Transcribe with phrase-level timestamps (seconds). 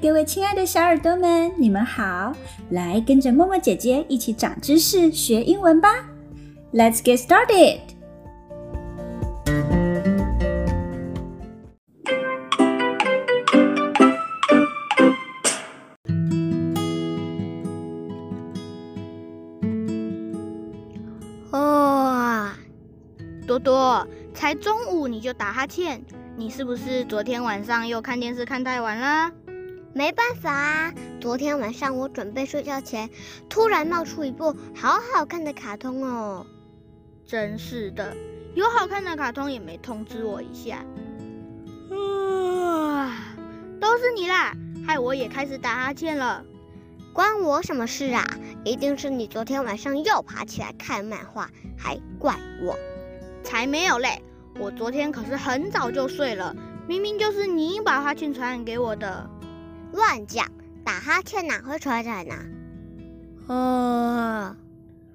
[0.00, 2.32] 各位亲爱的小耳朵们，你们好！
[2.70, 6.06] 来跟着默默姐姐一起长知识、学英文吧。
[6.72, 7.78] Let's get started！
[21.52, 22.52] 哇，
[23.46, 26.02] 多多，才中午你就打哈欠。
[26.36, 29.30] 你是不是昨天晚上又看电视看太晚了？
[29.94, 33.08] 没办法啊，昨天晚上我准备睡觉前，
[33.48, 36.44] 突然冒出一部好好看的卡通哦。
[37.24, 38.12] 真是的，
[38.56, 40.84] 有好看的卡通也没通知我一下。
[41.92, 43.36] 啊，
[43.80, 44.52] 都是你啦，
[44.84, 46.44] 害我也开始打哈欠了。
[47.12, 48.24] 关我什么事啊？
[48.64, 51.48] 一定是你昨天晚上又爬起来看漫画，
[51.78, 52.76] 还怪我。
[53.44, 54.20] 才没有嘞。
[54.58, 56.52] 我昨天可是很早就睡了，
[56.88, 59.30] 明明就是你把哈欠传染给我的。
[59.94, 60.50] 乱讲，
[60.84, 62.34] 打哈欠哪会传染呢？
[63.46, 64.56] 啊，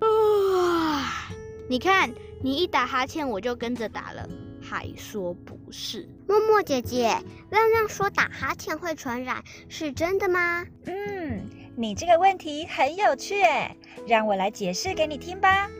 [0.00, 1.30] 啊！
[1.68, 4.28] 你看，你一打哈欠我就跟着打了，
[4.60, 6.08] 还说不是。
[6.26, 7.16] 默默姐姐，
[7.50, 10.66] 亮亮说打哈欠会传染，是真的吗？
[10.86, 13.76] 嗯，你这个问题很有趣诶，
[14.08, 15.70] 让我来解释给你听吧。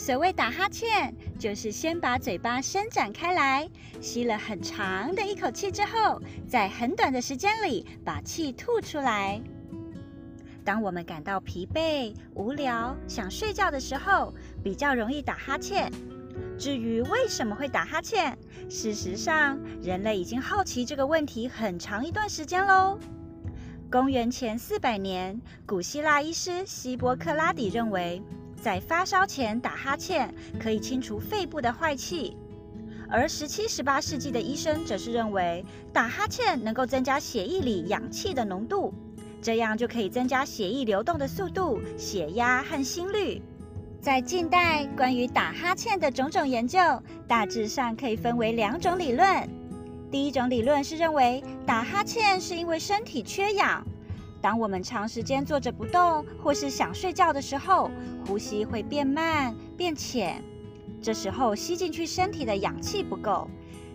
[0.00, 3.68] 所谓打哈欠，就是先把嘴巴伸展开来，
[4.00, 9.38] 吸了很长的一口气之后，在很短的时间里把气吐出来。
[10.64, 14.32] 当我们感到疲惫、无聊、想睡觉的时候，
[14.64, 15.92] 比较容易打哈欠。
[16.58, 18.38] 至于为什么会打哈欠，
[18.70, 22.98] 事实上，人类已经好奇这个问题很长一段时间喽。
[23.90, 28.22] 公元前四百年，古希腊医师希波克拉底认为，
[28.60, 32.36] 在发烧前打哈欠可以清除肺部的坏气，
[33.08, 38.92] 而十七、十八世纪的医生则是认为打哈欠能够增加血液里氧气的浓度，
[39.40, 43.40] 这样就可以增加血液流动的速度、血压和心率。
[43.98, 46.78] 在近代，关于打哈欠的种种研究，
[47.26, 49.48] 大致上可以分为两种理论。
[50.10, 53.86] 第一种理论是认为打哈欠是因为身体缺氧。
[54.40, 57.90] 当我们长时间坐着不动，或是想睡觉的时候，
[58.26, 60.42] 呼吸会变慢、变浅。
[61.02, 63.48] 这时候吸进去身体的氧气不够，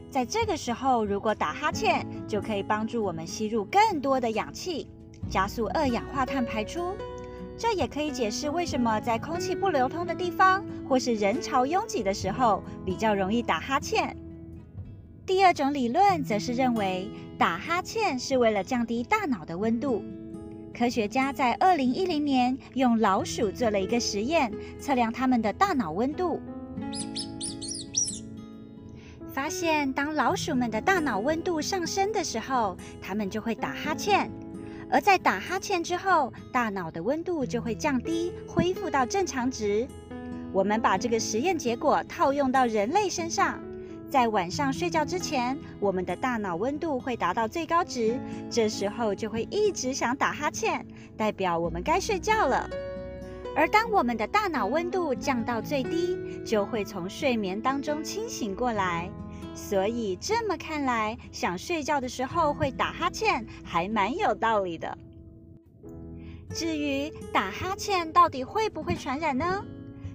[0.09, 4.88] 在这个时候如果打哈欠，就可以帮助我们吸入更多的氧气，
[5.29, 6.95] 加速二氧化碳排出。
[7.57, 14.16] 这也可以解释为什么在空气不流通的地方，或是人潮拥挤的时候，比较容易打哈欠。
[15.25, 17.07] 第二种理论则是认为，
[17.38, 20.03] 打哈欠是为了降低大脑的温度。
[20.78, 26.41] 科学家在二零一零年用老鼠做了一个实验，测量它们的大脑温度，
[29.34, 34.30] 发现当老鼠们的大脑温度上升的时候，它们就会打哈欠；
[34.90, 39.88] 而在打哈欠之后，大脑的温度就会降低，恢复到正常值。
[40.52, 43.62] 我们把这个实验结果套用到人类身上。
[44.10, 50.86] 在晚上睡觉之前，我们的大脑温度会达到最高值，这时候就会一直想打哈欠，
[51.18, 52.70] 代表我们该睡觉了。
[53.56, 59.10] 而当我们的大脑温度降到最低，就会从睡眠当中清醒过来。
[59.54, 64.98] 所以这么看来，想睡觉的时候会打哈欠，还蛮有道理的。
[66.54, 69.66] 至于打哈欠到底会不会传染呢？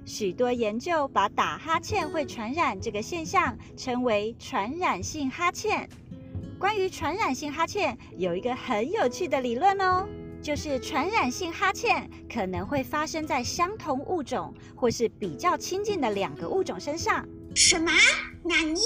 [0.04, 5.88] 许多研究把打哈欠会传染这个现象称为传染性哈欠。
[6.58, 10.06] 关于传染性哈欠，有一个很有趣的理论哦，
[10.42, 17.26] 就是传染性哈欠可能会发生在相同物种或是比较亲近的两个物种身上。
[17.54, 17.90] 什么？
[18.42, 18.80] 纳尼？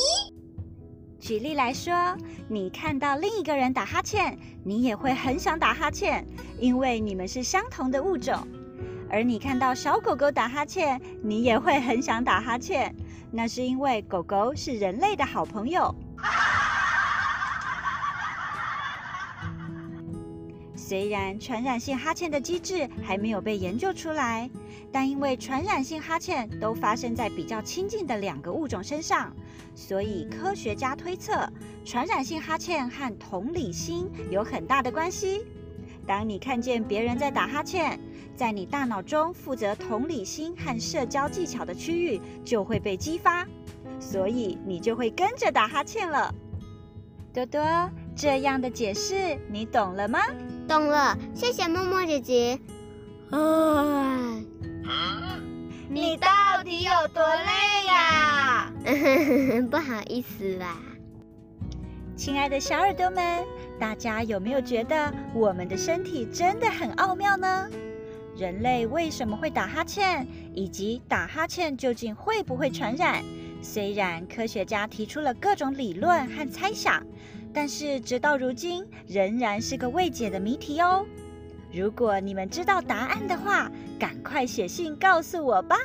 [1.18, 2.16] 举例来说，
[2.48, 6.24] 你看到另一个人打哈欠，你也会很想打哈欠，
[6.60, 8.46] 因为你们是相同的物种。
[9.14, 12.92] 而你看到小狗狗打哈欠，你也会很想打哈欠，
[13.30, 15.94] 那是因为狗狗是人类的好朋友。
[20.74, 24.50] 虽然传染性哈欠的机制还没有被研究出来，
[24.90, 29.32] 但因为传染性哈欠都发生在比较亲近的两个物种身上，
[29.76, 31.48] 所以科学家推测，
[31.84, 35.46] 传染性哈欠和同理心有很大的关系。
[36.04, 37.98] 当你看见别人在打哈欠，
[38.36, 43.46] 在你大脑中负责同理心和社交技巧的区域就会被激发，
[44.00, 46.34] 所以你就会跟着打哈欠了。
[47.32, 47.62] 多多，
[48.14, 50.18] 这样的解释你懂了吗？
[50.68, 52.58] 懂了，谢谢默默姐姐。
[53.30, 54.40] 啊，
[55.88, 56.28] 你到
[56.64, 58.72] 底有多累呀？
[59.70, 60.76] 不好意思啦。
[62.16, 63.44] 亲爱的小耳朵们，
[63.78, 67.68] 大家有没有觉得我们的身体真的很奥妙呢？
[68.36, 73.22] 人类为什么会打哈欠，以及打哈欠究竟会不会传染？
[73.62, 77.02] 虽然科学家提出了各种理论和猜想，
[77.52, 81.06] 但是直到如今仍然是个未解的谜题哦。
[81.72, 85.76] 如果你们知道答案的话，赶快写信告诉我吧。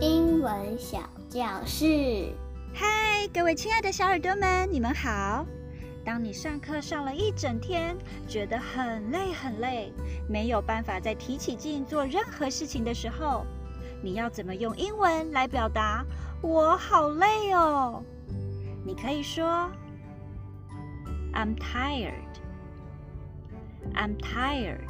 [0.00, 0.98] 英文小
[1.28, 2.28] 教室。
[2.74, 5.44] 嗨，各位亲爱的小耳朵们，你们好！
[6.02, 7.94] 当你上课上了一整天，
[8.26, 9.92] 觉得很累很累，
[10.26, 13.44] 没有办法再提起劲做任何事情的时候，
[14.02, 16.02] 你要怎么用英文来表达
[16.40, 18.02] “我好累哦”？
[18.86, 19.70] 你可以说
[21.34, 22.16] “I'm tired”，“I'm
[24.18, 24.88] tired”。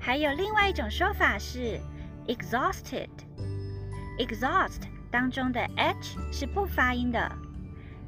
[0.00, 1.78] 还有另外一种说法是
[2.26, 4.80] “exhausted”，“exhaust”。
[5.12, 7.30] 当中的 h 是不发音的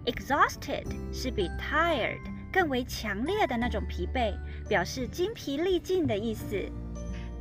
[0.06, 2.18] ，exhausted 是比 tired
[2.50, 4.34] 更为强烈的那种疲惫，
[4.66, 6.56] 表示精疲力尽的意思。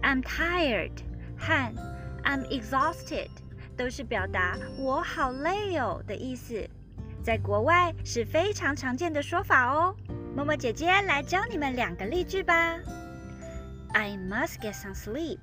[0.02, 0.92] I'm tired
[1.38, 1.74] 和
[2.24, 3.30] I'm exhausted
[3.78, 6.70] 都是表达我好累哦的意思，
[7.24, 9.96] 在国外是非常常见的说法哦。
[10.36, 12.78] 默默姐姐来教你们两个例句吧。
[13.94, 15.40] I must get some sleep.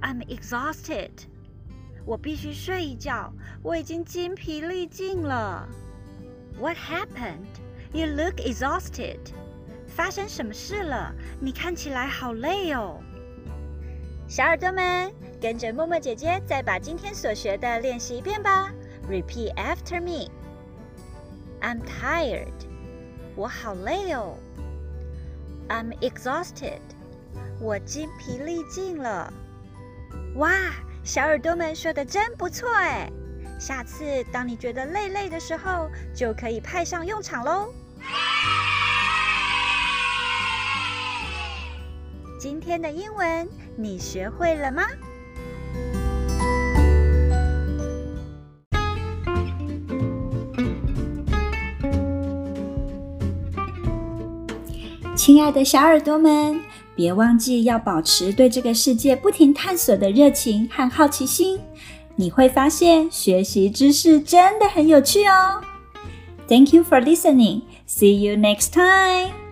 [0.00, 1.10] I'm exhausted.
[2.08, 3.30] 我必须睡一觉，
[3.62, 5.68] 我已经筋疲力尽了。
[6.58, 7.44] What happened?
[7.92, 9.18] You look exhausted.
[9.86, 11.14] 发生什么事了？
[11.38, 12.98] 你看起来好累哦。
[14.26, 18.72] 小耳朵们，跟着默默姐姐再把今天所学的练习一遍吧。
[19.06, 20.30] Repeat after me.
[21.60, 22.48] I'm tired.
[23.36, 24.38] 我好累哦。
[25.68, 26.80] I'm exhausted.
[27.60, 29.30] 我筋疲力尽了。
[30.36, 30.48] 哇！
[31.08, 33.10] 小耳朵们说的真不错哎，
[33.58, 37.72] 下次当你觉得累累的时候，就可以派上用场喽。
[42.38, 44.82] 今天的英文你学会了吗？
[55.16, 56.67] 亲爱的小耳朵们。
[56.98, 61.56] 别忘记要保持对这个世界不停探索的热情和好奇心，
[62.16, 65.62] 你会发现学习知识真的很有趣哦。
[66.48, 67.62] Thank you for listening.
[67.86, 69.47] See you next time.